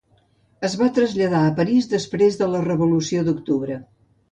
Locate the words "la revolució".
2.55-3.29